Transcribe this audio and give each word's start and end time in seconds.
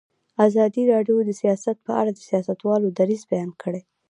ازادي 0.47 0.83
راډیو 0.93 1.17
د 1.27 1.31
سیاست 1.41 1.77
په 1.87 1.91
اړه 1.99 2.09
د 2.13 2.19
سیاستوالو 2.29 2.87
دریځ 2.97 3.21
بیان 3.31 3.51
کړی. 3.61 3.81